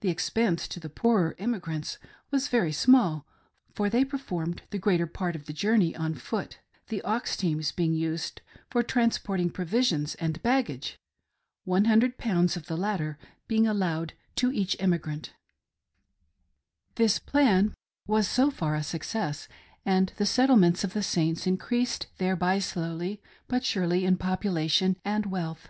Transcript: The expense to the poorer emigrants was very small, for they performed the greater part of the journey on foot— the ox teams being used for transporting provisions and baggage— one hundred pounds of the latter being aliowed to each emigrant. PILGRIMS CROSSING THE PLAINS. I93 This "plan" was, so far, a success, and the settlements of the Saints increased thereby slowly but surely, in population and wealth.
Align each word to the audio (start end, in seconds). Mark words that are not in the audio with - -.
The 0.00 0.10
expense 0.10 0.68
to 0.68 0.78
the 0.78 0.90
poorer 0.90 1.34
emigrants 1.38 1.96
was 2.30 2.48
very 2.48 2.72
small, 2.72 3.26
for 3.74 3.88
they 3.88 4.04
performed 4.04 4.60
the 4.68 4.76
greater 4.78 5.06
part 5.06 5.34
of 5.34 5.46
the 5.46 5.54
journey 5.54 5.96
on 5.96 6.12
foot— 6.14 6.58
the 6.90 7.00
ox 7.00 7.38
teams 7.38 7.72
being 7.72 7.94
used 7.94 8.42
for 8.68 8.82
transporting 8.82 9.48
provisions 9.48 10.14
and 10.16 10.42
baggage— 10.42 11.00
one 11.74 11.86
hundred 11.86 12.18
pounds 12.18 12.58
of 12.58 12.66
the 12.66 12.76
latter 12.76 13.16
being 13.48 13.62
aliowed 13.64 14.10
to 14.34 14.52
each 14.52 14.76
emigrant. 14.78 15.32
PILGRIMS 16.94 17.18
CROSSING 17.20 17.24
THE 17.24 17.30
PLAINS. 17.30 17.48
I93 17.62 17.64
This 17.74 17.74
"plan" 17.74 17.74
was, 18.06 18.28
so 18.28 18.50
far, 18.50 18.74
a 18.74 18.82
success, 18.82 19.48
and 19.86 20.12
the 20.18 20.26
settlements 20.26 20.84
of 20.84 20.92
the 20.92 21.02
Saints 21.02 21.46
increased 21.46 22.08
thereby 22.18 22.58
slowly 22.58 23.22
but 23.48 23.64
surely, 23.64 24.04
in 24.04 24.18
population 24.18 24.98
and 25.02 25.24
wealth. 25.24 25.68